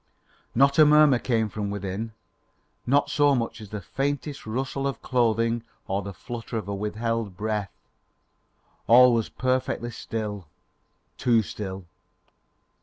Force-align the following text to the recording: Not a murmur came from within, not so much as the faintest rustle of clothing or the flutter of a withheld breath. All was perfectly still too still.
Not 0.55 0.79
a 0.79 0.85
murmur 0.87 1.19
came 1.19 1.47
from 1.47 1.69
within, 1.69 2.13
not 2.87 3.07
so 3.11 3.35
much 3.35 3.61
as 3.61 3.69
the 3.69 3.81
faintest 3.83 4.47
rustle 4.47 4.87
of 4.87 5.03
clothing 5.03 5.61
or 5.87 6.01
the 6.01 6.11
flutter 6.11 6.57
of 6.57 6.67
a 6.67 6.73
withheld 6.73 7.37
breath. 7.37 7.69
All 8.87 9.13
was 9.13 9.29
perfectly 9.29 9.91
still 9.91 10.47
too 11.19 11.43
still. 11.43 11.85